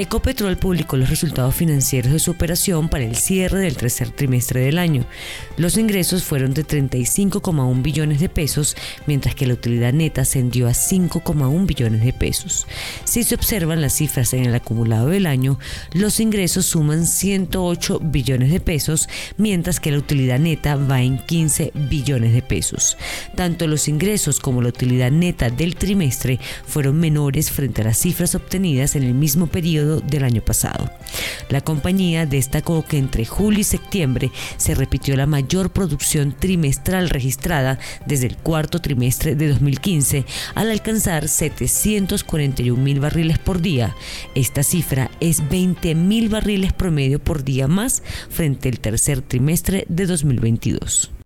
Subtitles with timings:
[0.00, 4.78] Ecopetrol publicó los resultados financieros de su operación para el cierre del tercer trimestre del
[4.78, 5.04] año.
[5.58, 10.70] Los ingresos fueron de 35,1 billones de pesos, mientras que la utilidad neta ascendió a
[10.70, 12.66] 5,1 billones de pesos.
[13.04, 15.58] Si se observan las cifras en el acumulado del año,
[15.92, 19.06] los ingresos suman 108 billones de pesos,
[19.36, 22.96] mientras que la utilidad neta va en 15 billones de pesos.
[23.36, 28.34] Tanto los ingresos como la utilidad neta del trimestre fueron menores frente a las cifras
[28.34, 30.90] obtenidas en el mismo periodo del año pasado.
[31.48, 37.78] La compañía destacó que entre julio y septiembre se repitió la mayor producción trimestral registrada
[38.06, 43.96] desde el cuarto trimestre de 2015 al alcanzar 741 mil barriles por día.
[44.34, 50.06] Esta cifra es 20 mil barriles promedio por día más frente al tercer trimestre de
[50.06, 51.19] 2022.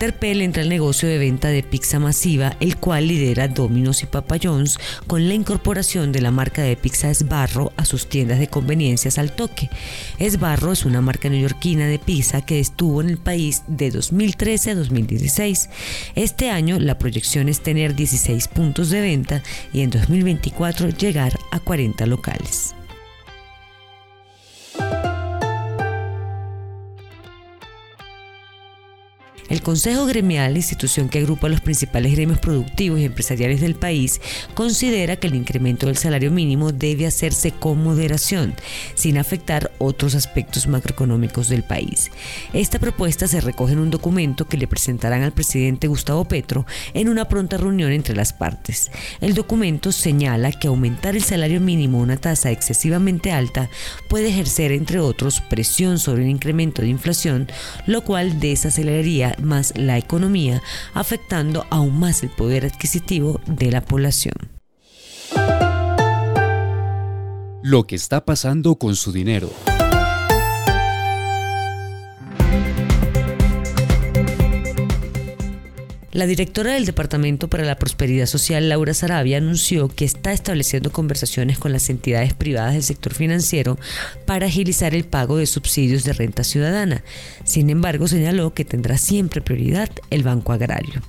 [0.00, 4.36] Terpel entra al negocio de venta de pizza masiva, el cual lidera Domino's y Papa
[4.42, 9.18] John's con la incorporación de la marca de pizza Esbarro a sus tiendas de conveniencias
[9.18, 9.68] al toque.
[10.18, 14.74] Esbarro es una marca neoyorquina de pizza que estuvo en el país de 2013 a
[14.76, 15.68] 2016.
[16.14, 21.60] Este año la proyección es tener 16 puntos de venta y en 2024 llegar a
[21.60, 22.74] 40 locales.
[29.50, 34.20] El Consejo Gremial, institución que agrupa los principales gremios productivos y empresariales del país,
[34.54, 38.54] considera que el incremento del salario mínimo debe hacerse con moderación,
[38.94, 42.12] sin afectar otros aspectos macroeconómicos del país.
[42.52, 47.08] Esta propuesta se recoge en un documento que le presentarán al presidente Gustavo Petro en
[47.08, 48.92] una pronta reunión entre las partes.
[49.20, 53.68] El documento señala que aumentar el salario mínimo a una tasa excesivamente alta
[54.08, 57.48] puede ejercer, entre otros, presión sobre el incremento de inflación,
[57.86, 60.62] lo cual desaceleraría más la economía,
[60.94, 64.34] afectando aún más el poder adquisitivo de la población.
[67.62, 69.50] Lo que está pasando con su dinero.
[76.12, 81.56] La directora del Departamento para la Prosperidad Social, Laura Sarabia, anunció que está estableciendo conversaciones
[81.56, 83.78] con las entidades privadas del sector financiero
[84.26, 87.04] para agilizar el pago de subsidios de renta ciudadana.
[87.44, 91.00] Sin embargo, señaló que tendrá siempre prioridad el Banco Agrario.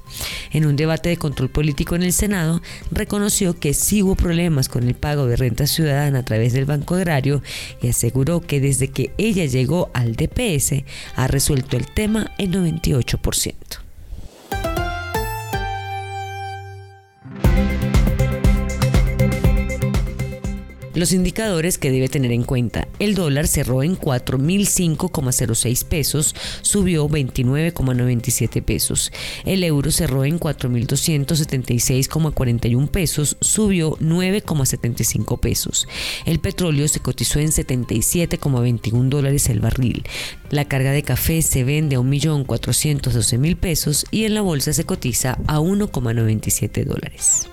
[0.52, 2.62] En un debate de control político en el Senado,
[2.92, 6.94] reconoció que sí hubo problemas con el pago de renta ciudadana a través del Banco
[6.94, 7.42] Agrario
[7.82, 10.84] y aseguró que desde que ella llegó al DPS
[11.16, 13.81] ha resuelto el tema en 98%.
[21.02, 22.88] Los indicadores que debe tener en cuenta.
[23.00, 29.12] El dólar cerró en 4.005,06 pesos, subió 29,97 pesos.
[29.44, 35.88] El euro cerró en 4.276,41 pesos, subió 9,75 pesos.
[36.28, 40.04] El petróleo se cotizó en 77,21 dólares el barril.
[40.52, 45.40] La carga de café se vende a 1.412.000 pesos y en la bolsa se cotiza
[45.48, 47.50] a 1,97 dólares.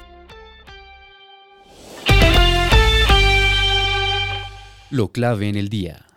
[4.91, 6.07] Lo clave en el día.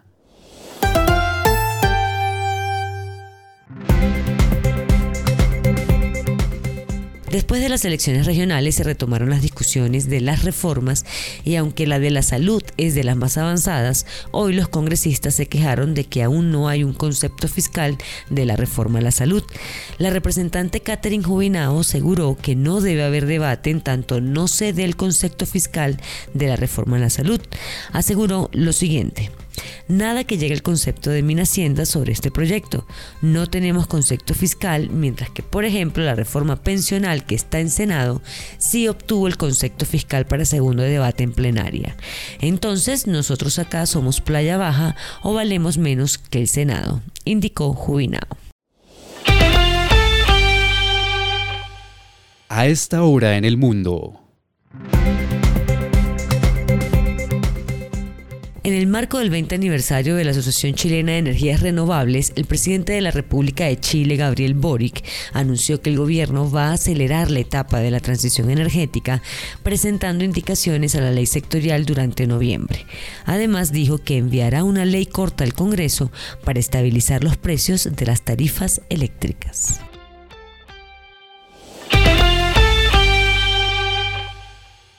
[7.31, 11.05] Después de las elecciones regionales se retomaron las discusiones de las reformas
[11.45, 15.45] y aunque la de la salud es de las más avanzadas, hoy los congresistas se
[15.45, 17.97] quejaron de que aún no hay un concepto fiscal
[18.29, 19.43] de la reforma a la salud.
[19.97, 24.83] La representante Catherine Jubinao aseguró que no debe haber debate en tanto no se dé
[24.83, 26.01] el concepto fiscal
[26.33, 27.39] de la reforma a la salud.
[27.93, 29.31] Aseguró lo siguiente.
[29.87, 32.85] Nada que llegue el concepto de Hacienda sobre este proyecto.
[33.21, 38.21] No tenemos concepto fiscal, mientras que, por ejemplo, la reforma pensional que está en Senado
[38.57, 41.95] sí obtuvo el concepto fiscal para segundo debate en plenaria.
[42.39, 48.37] Entonces, nosotros acá somos playa baja o valemos menos que el Senado, indicó Jubinao.
[52.49, 54.20] A esta hora en el mundo.
[58.63, 62.93] En el marco del 20 aniversario de la Asociación Chilena de Energías Renovables, el presidente
[62.93, 65.03] de la República de Chile, Gabriel Boric,
[65.33, 69.23] anunció que el gobierno va a acelerar la etapa de la transición energética,
[69.63, 72.85] presentando indicaciones a la ley sectorial durante noviembre.
[73.25, 76.11] Además, dijo que enviará una ley corta al Congreso
[76.43, 79.81] para estabilizar los precios de las tarifas eléctricas.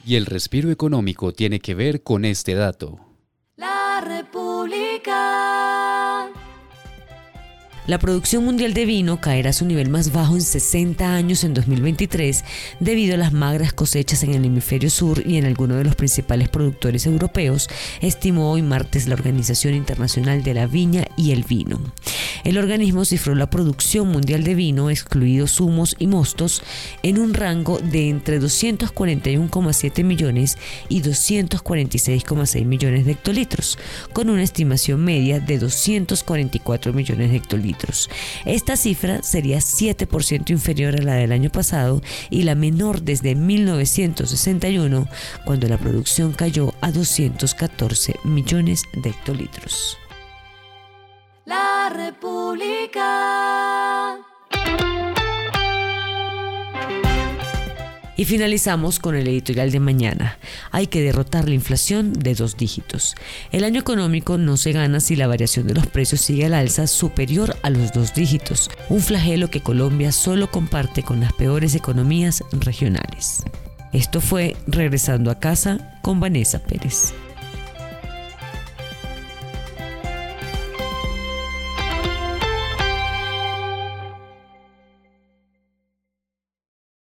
[0.04, 3.11] Y el respiro económico tiene que ver con este dato.
[7.88, 11.52] La producción mundial de vino caerá a su nivel más bajo en 60 años en
[11.52, 12.44] 2023
[12.78, 16.48] debido a las magras cosechas en el hemisferio sur y en algunos de los principales
[16.48, 17.68] productores europeos,
[18.00, 21.80] estimó hoy martes la Organización Internacional de la Viña y el Vino.
[22.44, 26.62] El organismo cifró la producción mundial de vino, excluidos zumos y mostos,
[27.02, 30.56] en un rango de entre 241,7 millones
[30.88, 33.78] y 246,6 millones de hectolitros,
[34.12, 37.71] con una estimación media de 244 millones de hectolitros.
[38.44, 45.08] Esta cifra sería 7% inferior a la del año pasado y la menor desde 1961,
[45.44, 49.98] cuando la producción cayó a 214 millones de hectolitros.
[51.44, 53.02] La República.
[58.22, 60.38] Y finalizamos con el editorial de mañana.
[60.70, 63.16] Hay que derrotar la inflación de dos dígitos.
[63.50, 66.86] El año económico no se gana si la variación de los precios sigue al alza
[66.86, 72.44] superior a los dos dígitos, un flagelo que Colombia solo comparte con las peores economías
[72.52, 73.42] regionales.
[73.92, 77.14] Esto fue Regresando a casa con Vanessa Pérez.